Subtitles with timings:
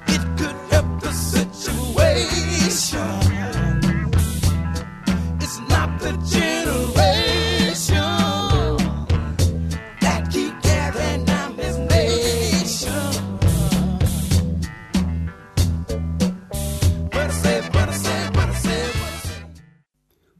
[0.07, 3.20] It could help the situation.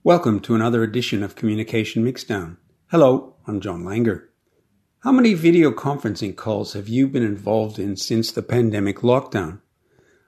[0.04, 2.58] Welcome to another edition of Communication Mixdown.
[2.88, 4.30] Hello, I'm John Langer.
[5.02, 9.60] How many video conferencing calls have you been involved in since the pandemic lockdown?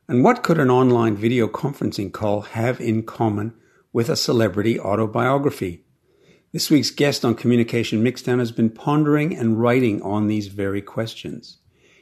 [0.07, 3.55] And what could an online video conferencing call have in common
[3.91, 5.83] with a celebrity autobiography?
[6.51, 11.57] This week's guest on Communication Mixdown has been pondering and writing on these very questions.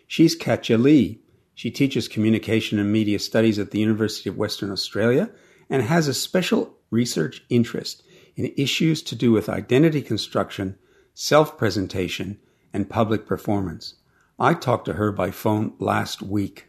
[0.08, 1.22] She's Katja Lee.
[1.56, 5.32] She teaches communication and media studies at the University of Western Australia
[5.70, 8.04] and has a special research interest
[8.36, 10.78] in issues to do with identity construction,
[11.14, 12.40] self presentation,
[12.74, 13.96] and public performance.
[14.40, 16.68] I talked to her by phone last week.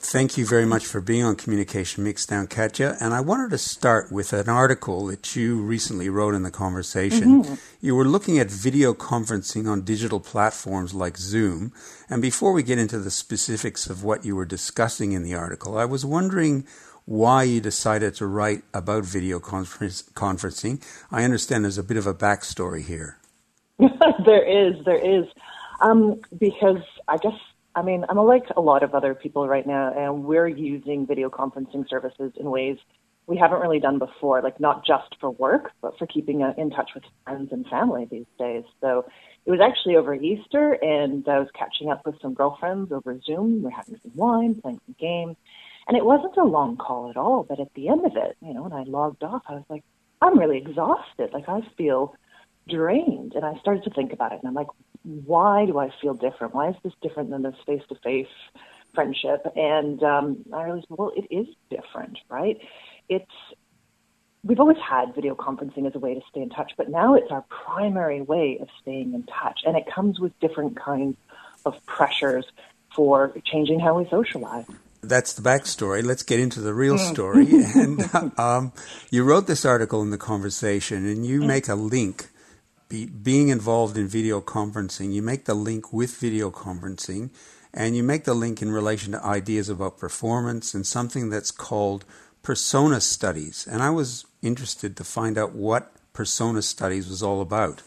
[0.00, 2.96] Thank you very much for being on Communication Mixdown, Katja.
[3.00, 7.42] And I wanted to start with an article that you recently wrote in the conversation.
[7.42, 7.54] Mm-hmm.
[7.80, 11.72] You were looking at video conferencing on digital platforms like Zoom.
[12.08, 15.76] And before we get into the specifics of what you were discussing in the article,
[15.76, 16.64] I was wondering
[17.08, 20.84] why you decided to write about video conference, conferencing.
[21.10, 23.16] I understand there's a bit of a backstory here.
[23.78, 25.24] there is, there is.
[25.80, 27.32] Um, because I guess,
[27.74, 31.30] I mean, I'm like a lot of other people right now, and we're using video
[31.30, 32.76] conferencing services in ways
[33.26, 36.68] we haven't really done before, like not just for work, but for keeping uh, in
[36.68, 38.64] touch with friends and family these days.
[38.82, 39.06] So
[39.46, 43.62] it was actually over Easter, and I was catching up with some girlfriends over Zoom.
[43.62, 45.36] We're having some wine, playing some games.
[45.88, 48.52] And it wasn't a long call at all, but at the end of it, you
[48.52, 49.82] know, when I logged off, I was like,
[50.20, 51.32] I'm really exhausted.
[51.32, 52.14] Like I feel
[52.68, 53.32] drained.
[53.34, 54.40] And I started to think about it.
[54.40, 54.68] And I'm like,
[55.02, 56.54] why do I feel different?
[56.54, 58.26] Why is this different than this face to face
[58.94, 59.46] friendship?
[59.56, 62.58] And um, I realized, well, it is different, right?
[63.08, 63.24] It's,
[64.44, 67.30] we've always had video conferencing as a way to stay in touch, but now it's
[67.30, 69.60] our primary way of staying in touch.
[69.64, 71.16] And it comes with different kinds
[71.64, 72.44] of pressures
[72.94, 74.66] for changing how we socialize.
[75.00, 76.04] That's the backstory.
[76.04, 77.46] Let's get into the real story.
[77.74, 78.72] and um,
[79.10, 82.28] you wrote this article in the conversation, and you make a link.
[82.88, 87.30] Be, being involved in video conferencing, you make the link with video conferencing,
[87.72, 92.04] and you make the link in relation to ideas about performance and something that's called
[92.42, 93.68] persona studies.
[93.70, 97.82] And I was interested to find out what persona studies was all about.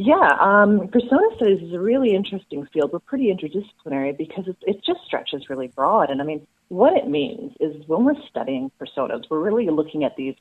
[0.00, 2.92] Yeah, um, persona studies is a really interesting field.
[2.92, 6.10] We're pretty interdisciplinary because it, it just stretches really broad.
[6.10, 10.14] And I mean, what it means is when we're studying personas, we're really looking at
[10.16, 10.36] these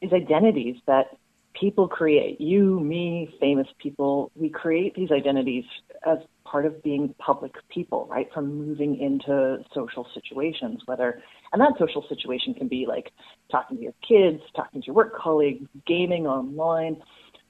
[0.00, 1.18] these identities that
[1.58, 2.40] people create.
[2.40, 5.64] You, me, famous people, we create these identities
[6.06, 8.28] as part of being public people, right?
[8.32, 11.20] From moving into social situations, whether
[11.52, 13.12] and that social situation can be like
[13.50, 17.02] talking to your kids, talking to your work colleagues, gaming online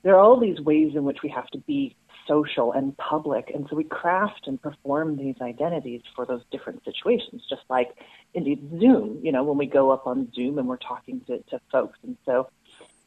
[0.05, 1.97] there are all these ways in which we have to be
[2.29, 3.51] social and public.
[3.55, 7.97] And so we craft and perform these identities for those different situations, just like
[8.35, 11.61] indeed Zoom, you know, when we go up on Zoom and we're talking to, to
[11.73, 11.99] folks.
[12.03, 12.49] And so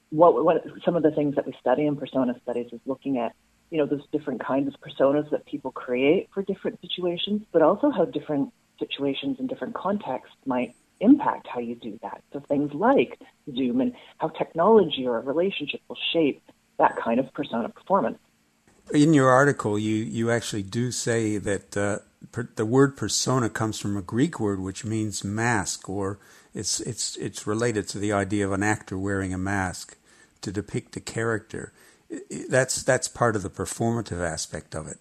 [0.10, 3.36] what, what some of the things that we study in persona studies is looking at,
[3.70, 7.92] you know, those different kinds of personas that people create for different situations, but also
[7.92, 12.24] how different situations and different contexts might impact how you do that.
[12.34, 13.20] So things like
[13.56, 16.42] Zoom and how technology or a relationship will shape
[16.78, 18.20] that kind of persona performance.
[18.94, 22.00] In your article, you, you actually do say that uh,
[22.32, 26.20] per, the word persona comes from a Greek word which means mask, or
[26.54, 29.98] it's, it's, it's related to the idea of an actor wearing a mask
[30.42, 31.74] to depict a character.
[32.50, 34.98] That's, that's part of the performative aspect of it.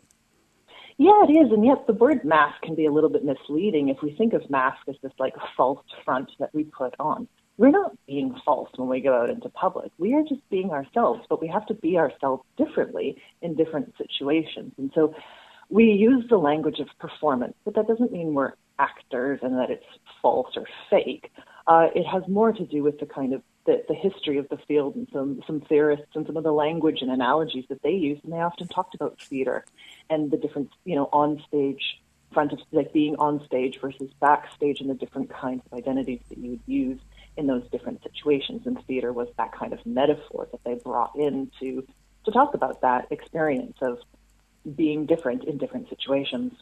[0.98, 1.52] Yeah, it is.
[1.52, 4.48] And yet the word mask can be a little bit misleading if we think of
[4.50, 8.88] mask as this like false front that we put on we're not being false when
[8.88, 9.90] we go out into public.
[9.98, 14.72] We are just being ourselves, but we have to be ourselves differently in different situations.
[14.76, 15.14] And so
[15.70, 19.86] we use the language of performance, but that doesn't mean we're actors and that it's
[20.20, 21.32] false or fake.
[21.66, 24.58] Uh, it has more to do with the kind of the, the history of the
[24.68, 28.20] field and some some theorists and some of the language and analogies that they use.
[28.22, 29.64] And they often talked about theater
[30.08, 32.00] and the different, you know, on stage,
[32.32, 36.38] front of like being on stage versus backstage, and the different kinds of identities that
[36.38, 37.00] you would use
[37.36, 38.62] in those different situations.
[38.66, 41.86] And theater was that kind of metaphor that they brought in to,
[42.24, 43.98] to talk about that experience of
[44.74, 46.52] being different in different situations.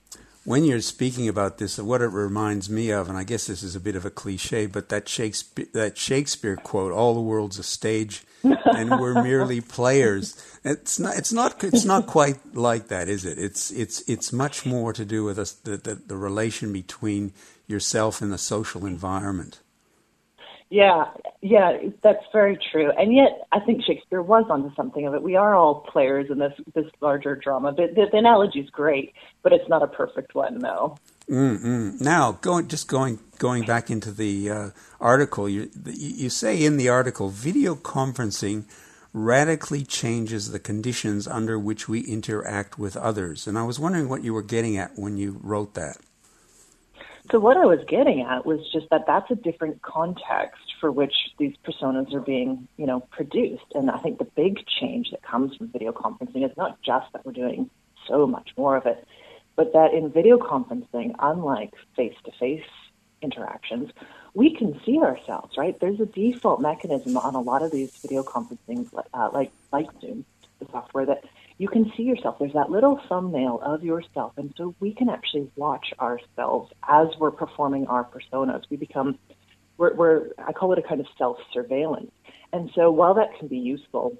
[0.45, 3.75] When you're speaking about this, what it reminds me of, and I guess this is
[3.75, 7.63] a bit of a cliche, but that Shakespeare, that Shakespeare quote, "All the world's a
[7.63, 11.17] stage, and we're merely players." It's not.
[11.17, 11.65] It's not.
[11.65, 13.39] It's not quite like that, is it?
[13.39, 13.71] It's.
[13.71, 14.07] It's.
[14.07, 17.33] It's much more to do with us, the, the the relation between
[17.67, 19.61] yourself and the social environment.
[20.71, 21.05] Yeah,
[21.41, 22.91] yeah, that's very true.
[22.99, 25.23] And yet, I think Shakespeare was onto something of it.
[25.23, 27.73] We are all players in this this larger drama.
[27.73, 29.13] But the, the analogy is great,
[29.43, 30.97] but it's not a perfect one, though.
[31.31, 32.01] Mm-mm.
[32.01, 34.71] Now, going just going going back into the uh,
[35.01, 38.65] article, you you say in the article, video conferencing
[39.13, 43.47] radically changes the conditions under which we interact with others.
[43.47, 45.99] And I was wondering what you were getting at when you wrote that.
[47.31, 51.15] So what I was getting at was just that that's a different context for which
[51.39, 53.65] these personas are being, you know, produced.
[53.75, 57.25] And I think the big change that comes from video conferencing is not just that
[57.25, 57.71] we're doing
[58.07, 59.07] so much more of it,
[59.57, 62.69] but that in video conferencing, unlike face-to-face
[63.23, 63.91] interactions,
[64.35, 65.79] we can see ourselves, right?
[65.81, 70.27] There's a default mechanism on a lot of these video conferencing, uh, like like Zoom,
[70.59, 71.25] the software that
[71.59, 72.39] you can see yourself.
[72.39, 74.33] There's that little thumbnail of yourself.
[74.37, 78.65] And so we can actually watch ourselves as we're performing our personas.
[78.71, 79.19] We become,
[79.77, 82.11] we're, we're I call it a kind of self surveillance.
[82.53, 84.17] And so while that can be useful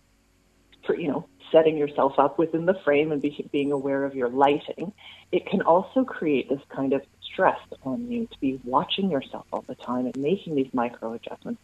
[0.87, 4.29] for, you know, setting yourself up within the frame and be, being aware of your
[4.29, 4.93] lighting,
[5.33, 9.65] it can also create this kind of stress on you to be watching yourself all
[9.67, 11.61] the time and making these micro adjustments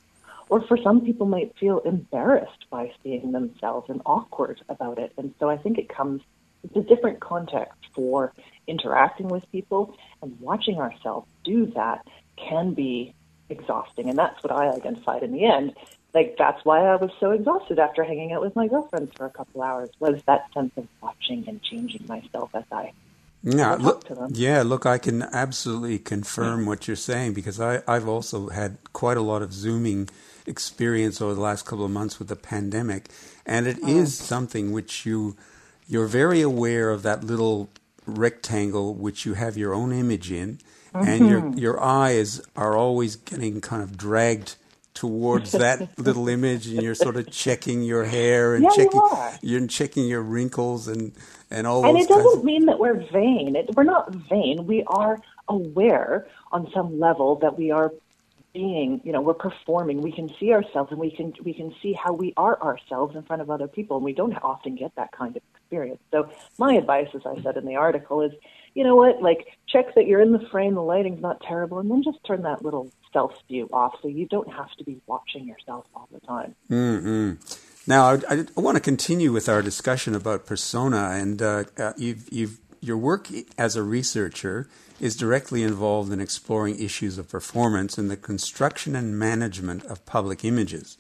[0.51, 5.13] or for some people might feel embarrassed by seeing themselves and awkward about it.
[5.17, 6.23] And so I think it comes
[6.63, 8.35] it's a different context for
[8.67, 12.07] interacting with people and watching ourselves do that
[12.37, 13.15] can be
[13.49, 14.11] exhausting.
[14.11, 15.75] And that's what I identified in the end.
[16.13, 19.31] Like that's why I was so exhausted after hanging out with my girlfriends for a
[19.31, 22.93] couple hours was that sense of watching and changing myself as I
[23.43, 28.49] yeah, look, yeah, look, I can absolutely confirm what you're saying because I, I've also
[28.49, 30.11] had quite a lot of zooming
[30.47, 33.09] experience over the last couple of months with the pandemic,
[33.47, 33.89] and it oh.
[33.89, 35.37] is something which you
[35.89, 37.71] you're very aware of that little
[38.07, 40.59] rectangle which you have your own image in,
[40.93, 41.09] mm-hmm.
[41.09, 41.59] and your mm-hmm.
[41.59, 44.57] your eyes are always getting kind of dragged
[44.93, 49.01] towards that little image and you're sort of checking your hair and yeah, checking
[49.41, 51.13] you are checking your wrinkles and
[51.51, 55.19] and all and it doesn't mean that we're vain it, we're not vain we are
[55.49, 57.93] aware on some level that we are
[58.53, 60.03] being, you know, we're performing.
[60.03, 63.23] We can see ourselves, and we can we can see how we are ourselves in
[63.23, 66.01] front of other people, and we don't often get that kind of experience.
[66.11, 68.33] So my advice, as I said in the article, is,
[68.75, 71.91] you know what, like check that you're in the frame, the lighting's not terrible, and
[71.91, 75.47] then just turn that little self view off, so you don't have to be watching
[75.47, 76.55] yourself all the time.
[76.71, 77.70] Mm-hmm.
[77.87, 82.29] Now, I, I, want to continue with our discussion about persona, and uh, uh, you've,
[82.31, 83.29] you've your work
[83.59, 84.69] as a researcher
[85.01, 90.45] is directly involved in exploring issues of performance and the construction and management of public
[90.45, 90.97] images.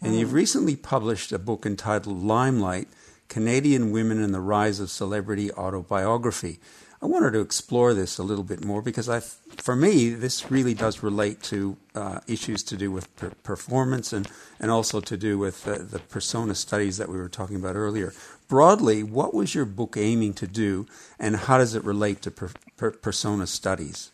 [0.00, 0.36] And you've hmm.
[0.36, 2.88] recently published a book entitled Limelight
[3.28, 6.60] Canadian Women and the Rise of Celebrity Autobiography.
[7.02, 10.72] I wanted to explore this a little bit more because I, for me, this really
[10.72, 14.28] does relate to uh, issues to do with per- performance and,
[14.60, 18.12] and also to do with uh, the persona studies that we were talking about earlier
[18.52, 20.86] broadly, what was your book aiming to do,
[21.18, 24.10] and how does it relate to per, per, persona studies?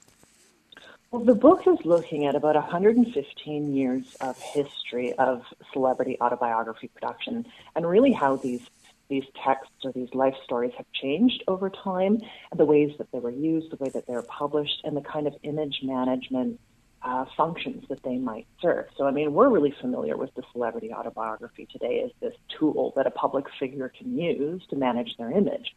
[1.10, 5.42] Well, the book is looking at about 115 years of history of
[5.72, 8.60] celebrity autobiography production, and really how these
[9.08, 12.18] these texts or these life stories have changed over time,
[12.56, 15.26] the ways that they were used, the way that they were published, and the kind
[15.26, 16.60] of image management
[17.02, 18.86] uh, functions that they might serve.
[18.96, 23.06] So, I mean, we're really familiar with the celebrity autobiography today as this tool that
[23.06, 25.74] a public figure can use to manage their image.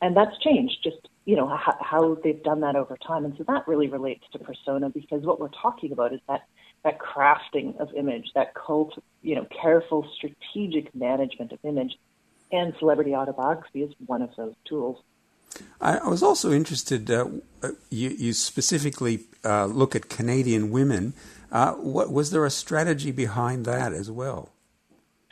[0.00, 3.24] And that's changed just, you know, how, how they've done that over time.
[3.24, 6.42] And so that really relates to persona because what we're talking about is that,
[6.82, 11.92] that crafting of image, that cult, you know, careful, strategic management of image.
[12.52, 15.02] And celebrity autobiography is one of those tools.
[15.80, 17.10] I, I was also interested.
[17.10, 17.28] Uh,
[17.62, 21.14] uh, you, you, specifically uh, look at Canadian women.
[21.50, 24.50] Uh, what was there a strategy behind that as well?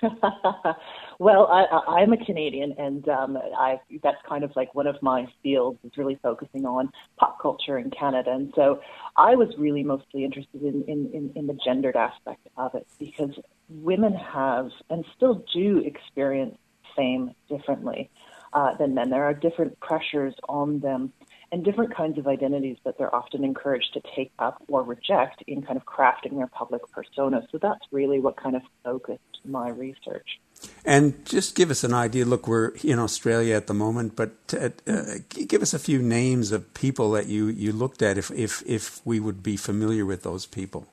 [1.19, 5.27] well, I, am a Canadian, and um, I, that's kind of like one of my
[5.43, 8.33] fields is really focusing on pop culture in Canada.
[8.33, 8.81] And so
[9.17, 13.39] I was really mostly interested in, in, in, in the gendered aspect of it because
[13.69, 16.57] women have and still do experience
[16.97, 18.11] fame differently
[18.53, 19.11] uh, than men.
[19.11, 21.13] There are different pressures on them
[21.53, 25.61] and different kinds of identities that they're often encouraged to take up or reject in
[25.61, 27.47] kind of crafting their public persona.
[27.53, 30.41] So that's really what kind of focused my research.
[30.85, 32.25] And just give us an idea.
[32.25, 36.53] Look, we're in Australia at the moment, but uh, uh, give us a few names
[36.53, 40.23] of people that you, you looked at if, if, if we would be familiar with
[40.23, 40.87] those people.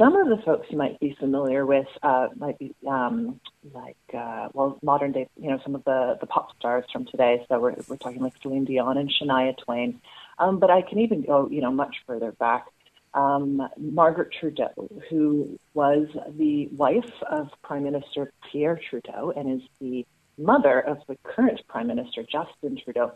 [0.00, 3.38] Some of the folks you might be familiar with uh, might be um,
[3.74, 7.44] like, uh, well, modern day, you know, some of the, the pop stars from today.
[7.50, 10.00] So we're, we're talking like Celine Dion and Shania Twain.
[10.38, 12.68] Um, but I can even go, you know, much further back.
[13.12, 16.06] Um, Margaret Trudeau, who was
[16.38, 20.06] the wife of Prime Minister Pierre Trudeau and is the
[20.38, 23.12] mother of the current Prime Minister Justin Trudeau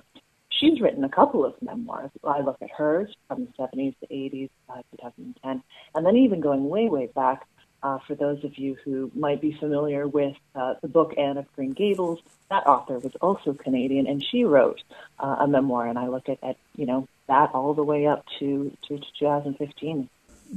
[0.59, 2.11] she's written a couple of memoirs.
[2.25, 5.63] I look at hers from the 70s, the 80s, uh, 2010,
[5.95, 7.47] and then even going way, way back.
[7.83, 11.45] Uh, for those of you who might be familiar with uh, the book Anne of
[11.55, 12.19] Green Gables,
[12.49, 14.83] that author was also Canadian, and she wrote
[15.19, 15.87] uh, a memoir.
[15.87, 19.05] And I look at, at you know that all the way up to to, to
[19.19, 20.09] 2015.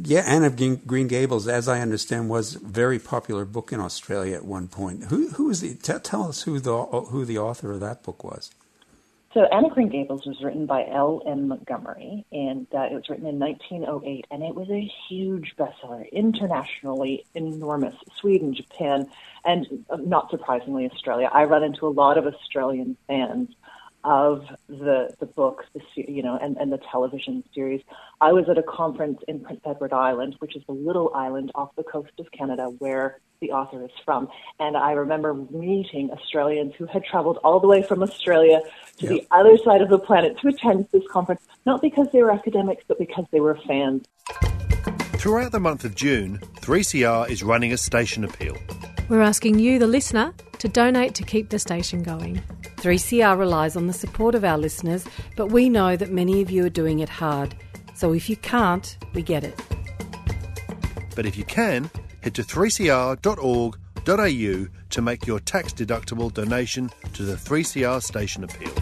[0.04, 0.56] Yeah, Anne of
[0.88, 5.06] Green Gables, as I understand, was a very popular book in Australia at one point.
[5.06, 5.76] Who who is the?
[5.76, 8.52] T- tell us who the who the author of that book was.
[9.38, 11.22] So Anne of Green Gables was written by L.
[11.28, 11.48] M.
[11.48, 17.24] Montgomery, and uh, it was written in 1908, and it was a huge bestseller, internationally
[17.36, 17.94] enormous.
[18.20, 19.08] Sweden, Japan,
[19.46, 21.30] and uh, not surprisingly, Australia.
[21.32, 23.50] I run into a lot of Australian fans
[24.08, 27.82] of the the book, the you know, and, and the television series.
[28.22, 31.76] I was at a conference in Prince Edward Island, which is a little island off
[31.76, 34.30] the coast of Canada where the author is from.
[34.60, 38.62] And I remember meeting Australians who had traveled all the way from Australia
[39.00, 39.10] to yep.
[39.12, 42.86] the other side of the planet to attend this conference, not because they were academics,
[42.88, 44.06] but because they were fans.
[45.20, 48.56] Throughout the month of June, 3CR is running a station appeal.
[49.10, 52.44] We're asking you, the listener, to donate to keep the station going.
[52.78, 55.06] 3CR relies on the support of our listeners,
[55.38, 57.56] but we know that many of you are doing it hard.
[57.96, 59.58] So if you can't, we get it.
[61.16, 61.90] But if you can,
[62.22, 68.74] head to 3cr.org.au to make your tax deductible donation to the 3CR Station Appeal.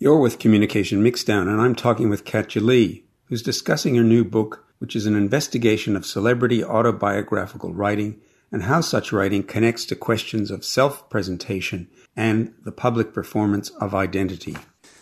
[0.00, 4.66] You're with Communication Mixdown, and I'm talking with Katja Lee, who's discussing her new book,
[4.80, 8.20] which is an investigation of celebrity autobiographical writing
[8.50, 13.94] and how such writing connects to questions of self presentation and the public performance of
[13.94, 14.56] identity.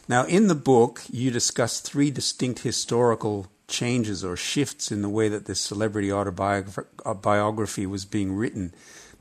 [0.08, 5.28] Now, in the book, you discuss three distinct historical changes or shifts in the way
[5.28, 8.74] that this celebrity autobiography was being written.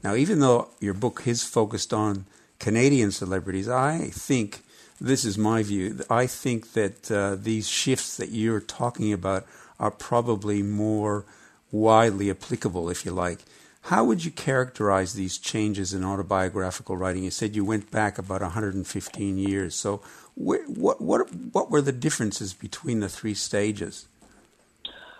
[0.04, 2.26] Now, even though your book is focused on
[2.60, 4.64] Canadian celebrities, I think
[5.00, 6.02] this is my view.
[6.10, 9.46] I think that uh, these shifts that you're talking about
[9.80, 11.26] are probably more
[11.72, 13.40] widely applicable, if you like.
[13.84, 17.24] How would you characterize these changes in autobiographical writing?
[17.24, 19.76] You said you went back about 115 years.
[19.76, 20.02] So,
[20.36, 24.08] what, what, what were the differences between the three stages?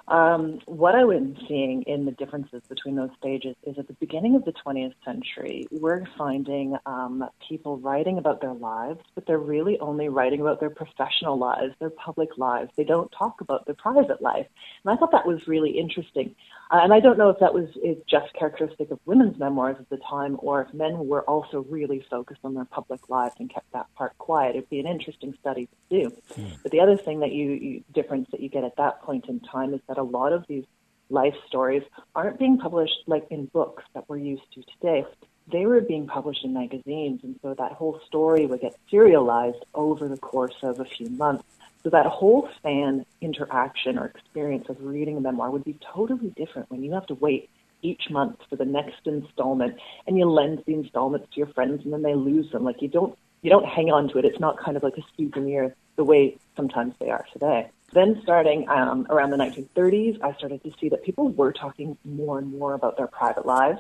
[0.08, 4.36] Um, what I was seeing in the differences between those stages is at the beginning
[4.36, 9.78] of the 20th century, we're finding um, people writing about their lives, but they're really
[9.80, 12.72] only writing about their professional lives, their public lives.
[12.78, 14.48] They don't talk about their private life.
[14.86, 16.36] And I thought that was really interesting.
[16.72, 19.90] Uh, and I don't know if that was is just characteristic of women's memoirs at
[19.90, 23.72] the time, or if men were also really focused on their public lives and kept
[23.74, 24.56] that part quiet.
[24.56, 26.16] It'd be an interesting study to do.
[26.36, 26.58] Mm.
[26.64, 29.40] But the other thing that you, you difference that you get at that point in
[29.40, 30.66] time is that a lot of these
[31.10, 31.84] life stories
[32.16, 35.06] aren't being published like in books that we're used to today.
[35.52, 40.10] They were being published in magazines, and so that whole story would get serialized over
[40.10, 41.44] the course of a few months.
[41.84, 46.70] So that whole fan interaction or experience of reading a memoir would be totally different
[46.70, 47.50] when you have to wait
[47.82, 51.94] each month for the next installment and you lend the installments to your friends and
[51.94, 52.64] then they lose them.
[52.64, 54.26] Like you don't you don't hang on to it.
[54.26, 57.70] It's not kind of like a souvenir the way sometimes they are today.
[57.94, 62.38] Then, starting um, around the 1930s, I started to see that people were talking more
[62.38, 63.80] and more about their private lives,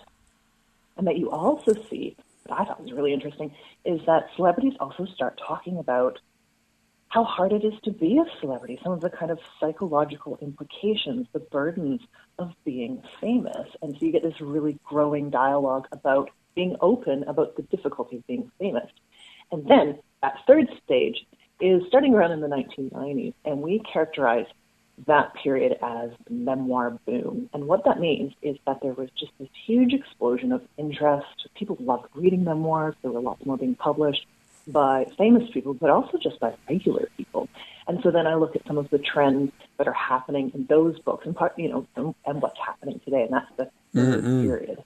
[0.95, 5.05] and that you also see, what I thought was really interesting, is that celebrities also
[5.05, 6.19] start talking about
[7.09, 11.27] how hard it is to be a celebrity, some of the kind of psychological implications,
[11.31, 12.01] the burdens
[12.37, 13.67] of being famous.
[13.81, 18.27] And so you get this really growing dialogue about being open about the difficulty of
[18.27, 18.89] being famous.
[19.51, 21.25] And then that third stage
[21.59, 24.45] is starting around in the 1990s, and we characterize
[25.05, 27.49] that period as the memoir boom.
[27.53, 31.47] And what that means is that there was just this huge explosion of interest.
[31.55, 32.95] People loved reading memoirs.
[33.01, 34.25] There were lots more being published
[34.67, 37.47] by famous people, but also just by regular people.
[37.87, 40.99] And so then I look at some of the trends that are happening in those
[40.99, 44.43] books and part, you know, and, and what's happening today, and that's the mm-hmm.
[44.43, 44.83] period.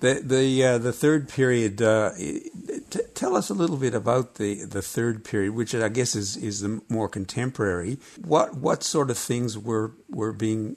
[0.00, 1.82] The the uh, the third period.
[1.82, 6.16] Uh, t- tell us a little bit about the, the third period, which I guess
[6.16, 7.98] is, is the more contemporary.
[8.24, 10.76] What what sort of things were were being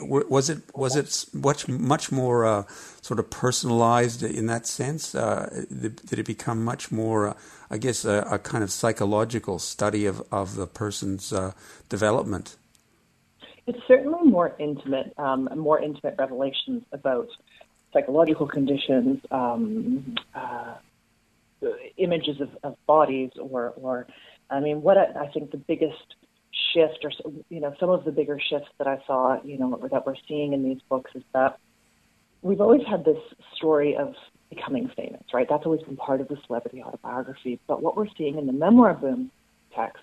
[0.00, 2.64] was it was it much much more uh,
[3.00, 5.14] sort of personalized in that sense?
[5.14, 7.34] Uh, did it become much more, uh,
[7.70, 11.52] I guess, a, a, kind of psychological study of of the person's uh,
[11.88, 12.56] development?
[13.66, 17.28] It's certainly more intimate, um, more intimate revelations about
[17.92, 20.74] psychological conditions, um, uh,
[21.96, 24.06] images of, of, bodies, or, or,
[24.50, 26.14] I mean, what I, I, think the biggest
[26.72, 27.10] shift, or
[27.48, 30.52] you know, some of the bigger shifts that I saw, you know, that we're seeing
[30.52, 31.58] in these books is that
[32.42, 33.18] we've always had this
[33.56, 34.14] story of
[34.50, 35.46] becoming famous, right?
[35.48, 37.58] That's always been part of the celebrity autobiography.
[37.66, 39.30] But what we're seeing in the memoir boom
[39.74, 40.02] text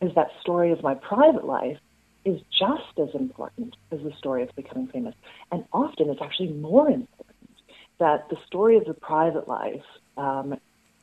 [0.00, 1.78] is that story of my private life
[2.28, 5.14] is just as important as the story of becoming famous.
[5.50, 7.36] And often it's actually more important
[7.98, 9.84] that the story of the private life
[10.16, 10.54] um,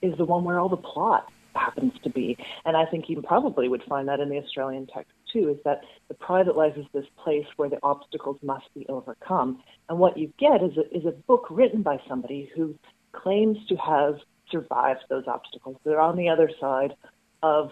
[0.01, 2.38] is the one where all the plot happens to be.
[2.65, 5.82] And I think you probably would find that in the Australian text too, is that
[6.08, 9.63] the private life is this place where the obstacles must be overcome.
[9.89, 12.75] And what you get is a, is a book written by somebody who
[13.13, 14.20] claims to have
[14.51, 15.77] survived those obstacles.
[15.84, 16.96] They're on the other side
[17.41, 17.72] of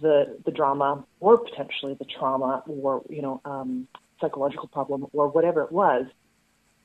[0.00, 3.86] the the drama or potentially the trauma or you know um,
[4.20, 6.06] psychological problem or whatever it was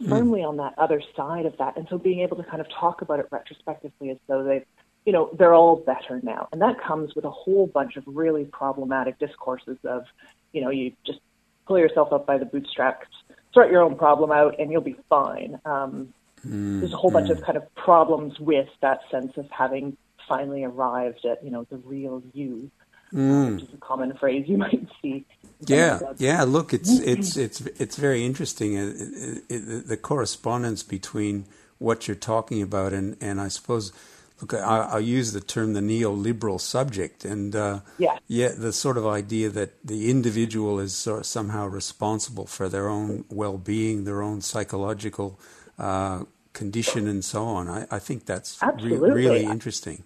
[0.02, 0.10] mm.
[0.10, 3.02] firmly on that other side of that and so being able to kind of talk
[3.02, 4.66] about it retrospectively as though they've
[5.06, 8.44] you know they're all better now and that comes with a whole bunch of really
[8.44, 10.04] problematic discourses of
[10.52, 11.20] you know you just
[11.66, 13.08] pull yourself up by the bootstraps
[13.54, 16.14] sort your own problem out and you'll be fine um,
[16.46, 16.80] mm.
[16.82, 17.46] there's a whole bunch of hmm.
[17.46, 19.96] kind of problems with that sense of having
[20.28, 22.70] finally arrived at you know the real you
[23.14, 23.56] mm.
[23.56, 25.26] which is a common phrase you might see.
[25.62, 26.44] Yeah, yeah.
[26.44, 28.76] Look, it's it's it's it's very interesting.
[28.76, 31.46] It, it, it, the correspondence between
[31.80, 33.92] what you're talking about and and I suppose.
[34.40, 38.20] Look, I, will use the term the neoliberal subject, and uh, yeah.
[38.28, 42.88] yeah, the sort of idea that the individual is sort of somehow responsible for their
[42.88, 45.40] own well-being, their own psychological
[45.80, 47.68] uh, condition, and so on.
[47.68, 50.04] I, I think that's re- really interesting.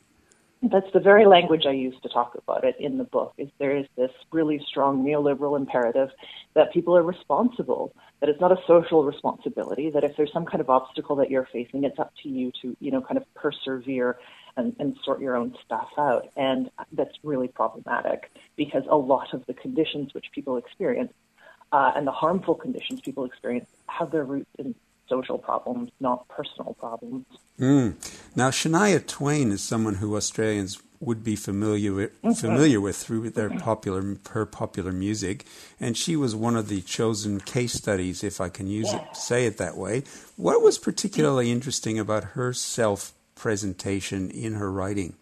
[0.63, 3.34] That's the very language I use to talk about it in the book.
[3.39, 6.10] Is there is this really strong neoliberal imperative
[6.54, 10.62] that people are responsible, that it's not a social responsibility, that if there's some kind
[10.62, 14.19] of obstacle that you're facing, it's up to you to, you know, kind of persevere
[14.56, 16.30] and, and sort your own stuff out.
[16.38, 21.12] And that's really problematic because a lot of the conditions which people experience
[21.71, 24.76] uh, and the harmful conditions people experience have their roots in
[25.12, 27.26] social problems, not personal problems.
[27.60, 27.95] Mm.
[28.36, 32.34] Now, Shania Twain is someone who Australians would be familiar with, mm-hmm.
[32.34, 35.45] familiar with through their popular her popular music,
[35.80, 39.02] and she was one of the chosen case studies, if I can use yeah.
[39.02, 40.04] it say it that way.
[40.38, 45.15] What was particularly interesting about her self presentation in her writing?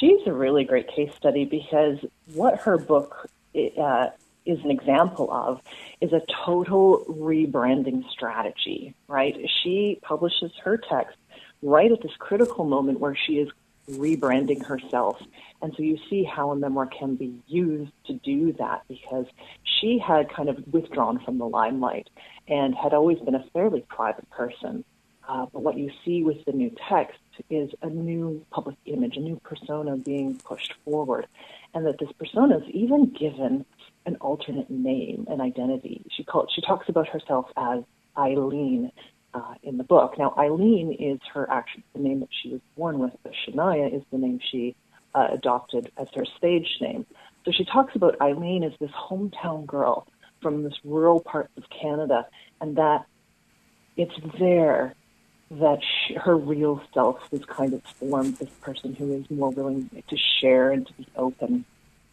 [0.00, 1.98] She's a really great case study because
[2.32, 4.08] what her book uh,
[4.46, 5.60] is an example of
[6.00, 9.36] is a total rebranding strategy, right?
[9.62, 11.16] She publishes her text
[11.62, 13.48] right at this critical moment where she is
[13.90, 15.20] rebranding herself.
[15.62, 19.26] And so you see how a memoir can be used to do that because
[19.62, 22.08] she had kind of withdrawn from the limelight
[22.48, 24.84] and had always been a fairly private person.
[25.28, 29.20] Uh, but what you see with the new text is a new public image, a
[29.20, 31.26] new persona being pushed forward.
[31.72, 33.64] And that this persona is even given
[34.06, 36.02] an alternate name, an identity.
[36.16, 37.82] She called, she talks about herself as
[38.16, 38.90] Eileen
[39.34, 40.18] uh, in the book.
[40.18, 44.02] Now, Eileen is her actual the name that she was born with, but Shania is
[44.10, 44.74] the name she
[45.14, 47.06] uh, adopted as her stage name.
[47.44, 50.06] So she talks about Eileen as this hometown girl
[50.42, 52.26] from this rural part of Canada,
[52.60, 53.04] and that
[53.96, 54.94] it's there
[55.50, 58.36] that she, her real self was kind of formed.
[58.38, 61.64] This person who is more willing to share and to be open,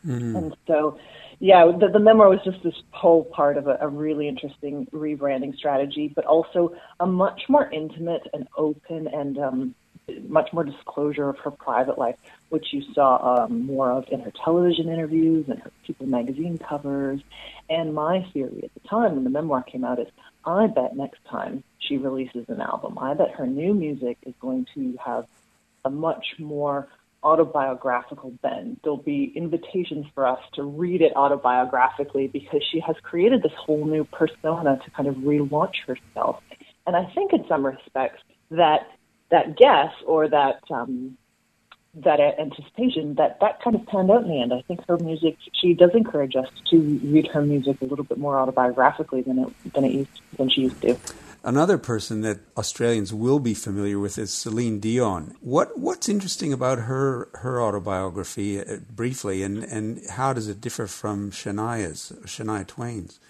[0.08, 0.36] mm-hmm.
[0.36, 0.98] and so
[1.39, 5.56] yeah, the, the memoir was just this whole part of a, a really interesting rebranding
[5.56, 9.76] strategy, but also a much more intimate and open and um,
[10.28, 12.15] much more disclosure of her private life,
[12.50, 17.22] which you saw um, more of in her television interviews and her People magazine covers.
[17.70, 20.08] And my theory at the time when the memoir came out is
[20.46, 24.65] I bet next time she releases an album, I bet her new music is going
[24.76, 25.28] to have
[25.86, 26.88] a much more
[27.28, 28.80] autobiographical bend.
[28.84, 33.86] There'll be invitations for us to read it autobiographically because she has created this whole
[33.86, 36.42] new persona to kind of relaunch herself.
[36.86, 38.90] And I think in some respects that
[39.30, 41.18] that guess or that um,
[41.96, 44.54] that anticipation that that kind of panned out in the end.
[44.54, 48.18] I think her music she does encourage us to read her music a little bit
[48.18, 50.96] more autobiographically than it than it used than she used to.
[51.47, 55.38] Another person that Australians will be familiar with is Celine Dion.
[55.39, 60.88] What what's interesting about her her autobiography, uh, briefly, and, and how does it differ
[60.88, 63.21] from Shania's Shania Twain's?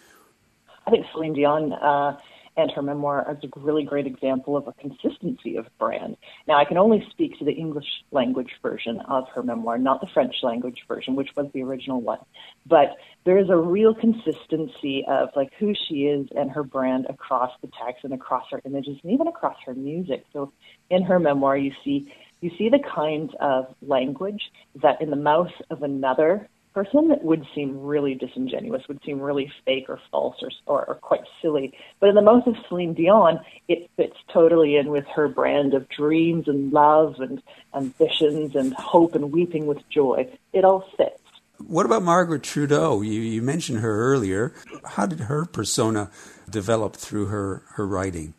[0.87, 2.17] I think Celine Dion uh,
[2.57, 6.17] and her memoir is a really great example of a consistency of brand.
[6.47, 10.07] Now, I can only speak to the English language version of her memoir, not the
[10.07, 12.19] French language version, which was the original one.
[12.65, 17.51] But there is a real consistency of like who she is and her brand across
[17.61, 20.25] the text and across her images and even across her music.
[20.33, 20.51] So
[20.89, 25.51] in her memoir, you see you see the kinds of language that in the mouth
[25.71, 30.85] of another person would seem really disingenuous, would seem really fake or false or, or,
[30.85, 31.73] or quite silly.
[31.99, 35.89] But in the mouth of Celine Dion, it fits totally in with her brand of
[35.89, 37.41] dreams and love and
[37.73, 40.27] ambitions and hope and weeping with joy.
[40.53, 41.19] It all fits.
[41.65, 43.01] What about Margaret Trudeau?
[43.01, 44.53] You, you mentioned her earlier.
[44.85, 46.11] How did her persona
[46.47, 48.35] develop through her, her writing?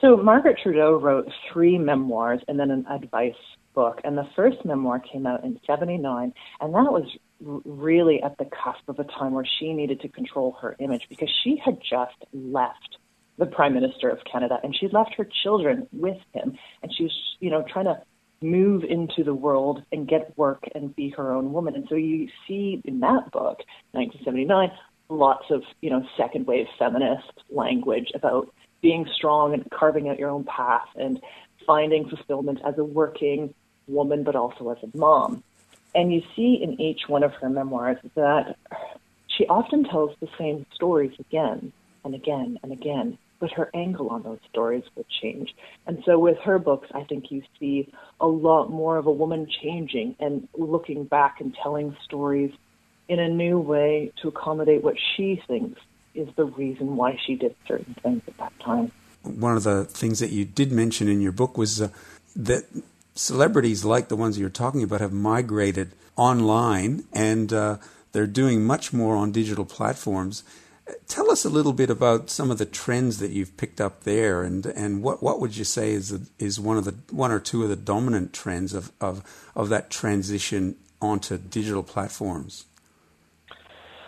[0.00, 3.34] So Margaret Trudeau wrote three memoirs and then an advice
[3.74, 4.00] book.
[4.04, 7.08] And the first memoir came out in 79, and that was
[7.40, 11.30] really at the cusp of a time where she needed to control her image because
[11.42, 12.96] she had just left
[13.36, 16.56] the Prime Minister of Canada and she left her children with him.
[16.82, 18.00] And she was, you know, trying to
[18.40, 21.74] move into the world and get work and be her own woman.
[21.74, 24.70] And so you see in that book, 1979,
[25.08, 30.30] lots of, you know, second wave feminist language about being strong and carving out your
[30.30, 31.20] own path and
[31.66, 33.54] finding fulfillment as a working
[33.86, 35.42] woman, but also as a mom.
[35.94, 38.56] And you see in each one of her memoirs that
[39.28, 41.72] she often tells the same stories again
[42.04, 45.54] and again and again, but her angle on those stories will change.
[45.86, 49.48] And so with her books, I think you see a lot more of a woman
[49.62, 52.52] changing and looking back and telling stories
[53.08, 55.80] in a new way to accommodate what she thinks
[56.14, 58.90] is the reason why she did certain things at that time.
[59.22, 61.88] One of the things that you did mention in your book was uh,
[62.36, 62.64] that
[63.14, 67.76] celebrities like the ones you're talking about have migrated online and uh,
[68.12, 70.44] they're doing much more on digital platforms.
[71.08, 74.42] Tell us a little bit about some of the trends that you've picked up there,
[74.42, 77.62] and, and what, what would you say is is one of the one or two
[77.62, 79.24] of the dominant trends of, of,
[79.56, 82.66] of that transition onto digital platforms?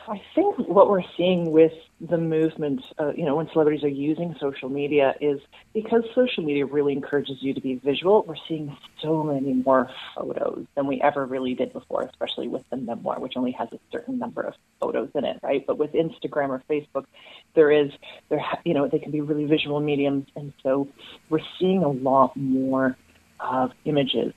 [0.07, 4.37] I think what we're seeing with the movement, uh, you know, when celebrities are using
[4.39, 5.41] social media is
[5.73, 10.67] because social media really encourages you to be visual, we're seeing so many more photos
[10.75, 14.19] than we ever really did before, especially with the memoir, which only has a certain
[14.19, 15.67] number of photos in it, right?
[15.67, 17.07] But with Instagram or Facebook,
[17.55, 17.91] there is,
[18.29, 20.27] there, you know, they can be really visual mediums.
[20.37, 20.89] And so
[21.31, 22.97] we're seeing a lot more
[23.41, 24.35] of images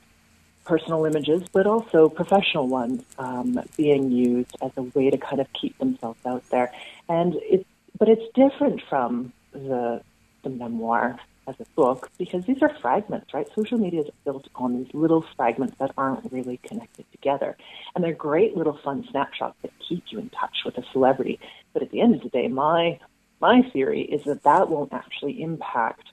[0.69, 5.47] personal images, but also professional ones um, being used as a way to kind of
[5.59, 6.71] keep themselves out there.
[7.09, 7.65] And it's,
[7.97, 10.01] but it's different from the
[10.43, 13.47] the memoir as a book because these are fragments, right?
[13.53, 17.57] Social media is built on these little fragments that aren't really connected together,
[17.93, 21.39] and they're great little fun snapshots that keep you in touch with a celebrity.
[21.73, 22.99] But at the end of the day, my
[23.41, 26.05] my theory is that that won't actually impact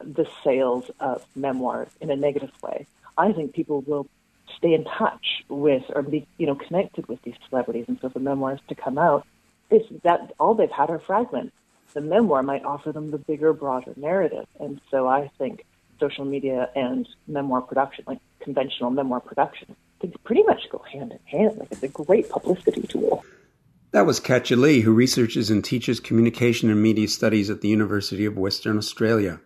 [0.00, 2.86] the sales of memoirs in a negative way.
[3.16, 4.06] I think people will
[4.56, 8.20] stay in touch with or be you know connected with these celebrities, and so for
[8.20, 9.26] memoirs to come out,
[9.70, 11.52] it's that all they've had are fragments.
[11.94, 15.64] The memoir might offer them the bigger, broader narrative, and so I think
[15.98, 21.18] social media and memoir production, like conventional memoir production, can pretty much go hand in
[21.24, 21.58] hand.
[21.58, 23.24] Like it's a great publicity tool.
[23.92, 28.26] That was Katja Lee, who researches and teaches communication and media studies at the University
[28.26, 29.40] of Western Australia.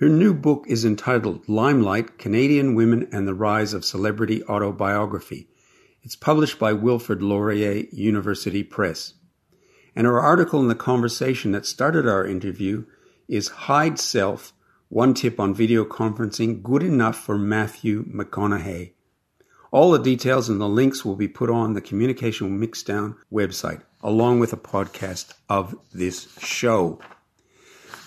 [0.00, 5.48] Her new book is entitled Limelight Canadian Women and the Rise of Celebrity Autobiography.
[6.04, 9.14] It's published by Wilfrid Laurier University Press.
[9.96, 12.84] And her article in the conversation that started our interview
[13.26, 14.52] is Hide Self
[14.88, 18.92] One Tip on Video Conferencing Good Enough for Matthew McConaughey.
[19.72, 24.38] All the details and the links will be put on the Communication Mixdown website, along
[24.38, 27.00] with a podcast of this show.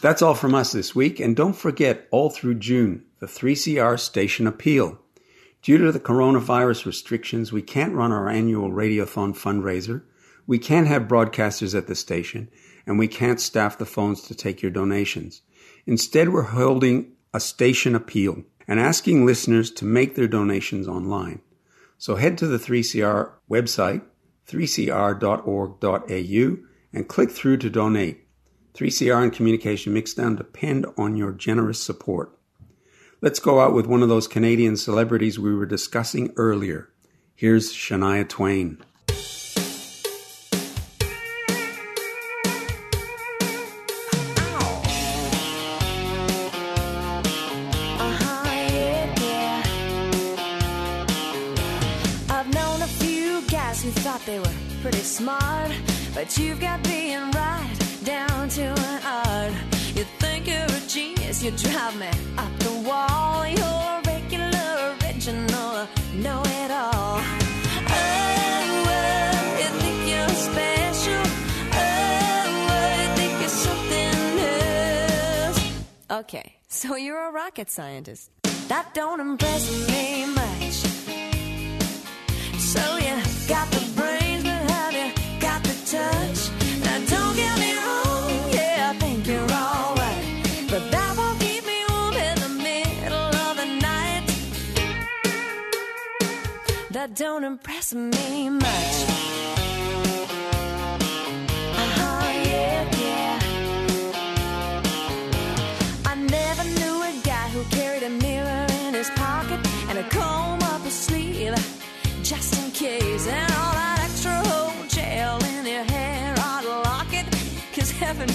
[0.02, 4.48] That's all from us this week, and don't forget, all through June, the 3CR station
[4.48, 4.98] appeal.
[5.62, 10.02] Due to the coronavirus restrictions, we can't run our annual Radiothon fundraiser,
[10.48, 12.50] we can't have broadcasters at the station,
[12.88, 15.44] and we can't staff the phones to take your donations.
[15.86, 21.42] Instead, we're holding a station appeal and asking listeners to make their donations online.
[22.00, 24.02] So head to the 3CR website,
[24.48, 26.58] 3cr.org.au,
[26.94, 28.26] and click through to donate.
[28.74, 32.38] 3CR and Communication Mixdown depend on your generous support.
[33.20, 36.90] Let's go out with one of those Canadian celebrities we were discussing earlier.
[37.36, 38.78] Here's Shania Twain.
[48.00, 48.46] Uh-huh,
[54.02, 54.46] thought they were
[54.82, 55.72] pretty smart,
[56.16, 59.54] but you've got being right down to an art.
[59.96, 63.48] You think you're a genius, you drive me up the wall.
[63.48, 67.22] You're a regular, original, know it all.
[76.12, 78.30] Okay, so you're a rocket scientist.
[78.68, 80.74] That don't impress me much.
[82.60, 83.16] So you
[83.48, 86.61] got the brains, but have you got the touch?
[97.02, 98.96] That don't impress me much.
[101.82, 103.40] Uh-huh, yeah, yeah.
[106.06, 109.60] I never knew a guy who carried a mirror in his pocket
[109.90, 111.56] and a comb up his sleeve
[112.22, 113.26] just in case.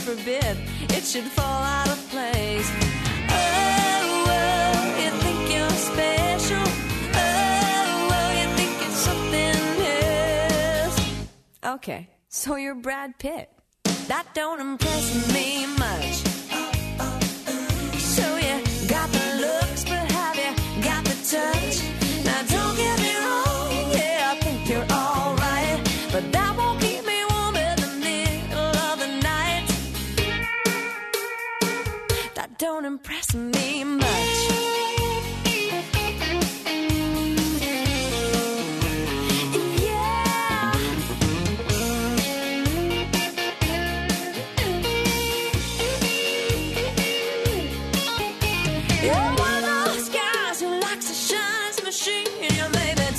[0.07, 0.57] Forbid
[0.97, 2.71] it should fall out of place.
[3.29, 6.67] Oh, oh, you think you're special.
[7.23, 9.59] Oh, you think it's something
[10.85, 10.99] else.
[11.75, 13.51] Okay, so you're Brad Pitt.
[14.07, 16.15] That don't impress me much.
[17.99, 20.53] So you got the looks, but have you
[20.85, 21.75] got the touch?
[22.25, 25.81] Now don't get me wrong, yeah, I think you're alright,
[26.13, 26.46] but that
[32.59, 34.07] don't impress me much.
[39.83, 40.73] Yeah.
[49.03, 52.27] You're one of those guys who likes machine.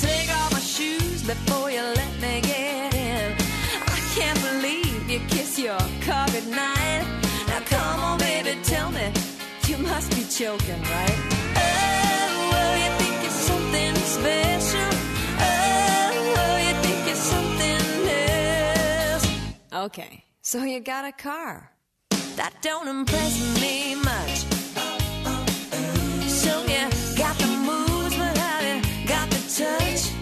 [0.00, 3.32] Take off my shoes before you let me get in.
[3.86, 7.04] I can't believe you kiss your car goodnight.
[7.48, 9.12] Now come on, baby, tell me
[9.78, 11.18] you must be joking, right?
[11.56, 14.90] Oh, oh, you think it's something special?
[15.38, 17.82] Oh, oh, you think it's something
[19.12, 19.86] else?
[19.86, 21.70] Okay, so you got a car.
[22.36, 24.46] That don't impress me much.
[26.28, 26.84] So you
[27.16, 30.17] got the moves, but have you got the touch?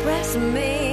[0.00, 0.89] Impress me